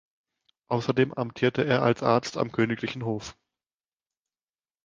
Außerdem 0.67 1.13
amtierte 1.13 1.61
er 1.63 1.83
als 1.83 2.01
Arzt 2.01 2.35
am 2.37 2.51
königlichen 2.51 3.05
Hof. 3.05 3.37